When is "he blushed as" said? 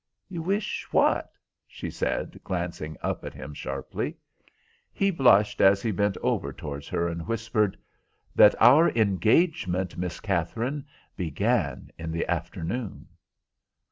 4.91-5.83